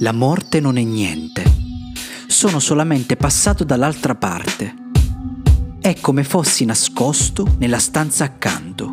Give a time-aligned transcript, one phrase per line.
[0.00, 1.44] La morte non è niente.
[2.26, 4.74] Sono solamente passato dall'altra parte.
[5.80, 8.90] È come fossi nascosto nella stanza accanto.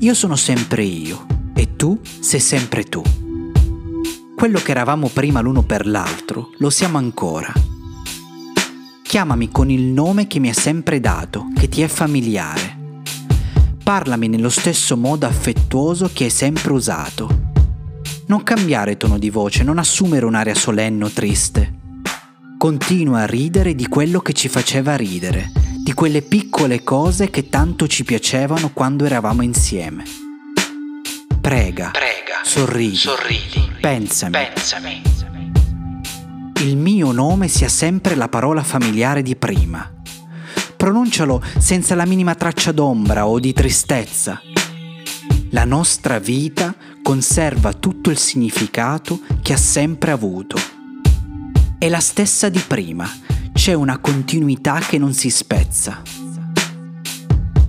[0.00, 1.24] Io sono sempre io
[1.54, 3.02] e tu sei sempre tu.
[4.36, 7.52] Quello che eravamo prima l'uno per l'altro, lo siamo ancora.
[9.02, 13.00] Chiamami con il nome che mi hai sempre dato, che ti è familiare.
[13.82, 17.41] Parlami nello stesso modo affettuoso che hai sempre usato.
[18.26, 21.80] Non cambiare tono di voce, non assumere un'aria solenne o triste.
[22.56, 25.50] Continua a ridere di quello che ci faceva ridere,
[25.82, 30.04] di quelle piccole cose che tanto ci piacevano quando eravamo insieme.
[31.40, 34.32] Prega, Prega, sorridi, sorridi, pensami.
[34.32, 35.02] pensami.
[36.60, 39.90] Il mio nome sia sempre la parola familiare di prima.
[40.76, 44.40] Pronuncialo senza la minima traccia d'ombra o di tristezza.
[45.54, 50.56] La nostra vita conserva tutto il significato che ha sempre avuto.
[51.76, 53.06] È la stessa di prima,
[53.52, 56.00] c'è una continuità che non si spezza.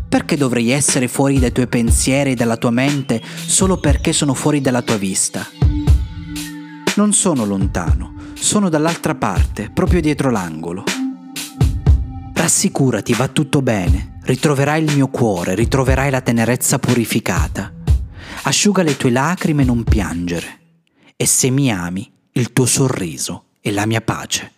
[0.07, 4.61] Perché dovrei essere fuori dai tuoi pensieri e dalla tua mente solo perché sono fuori
[4.61, 5.45] dalla tua vista?
[6.95, 10.85] Non sono lontano, sono dall'altra parte, proprio dietro l'angolo.
[12.31, 17.71] Rassicurati, va tutto bene, ritroverai il mio cuore, ritroverai la tenerezza purificata.
[18.43, 20.59] Asciuga le tue lacrime e non piangere.
[21.15, 24.51] E se mi ami, il tuo sorriso è la mia pace.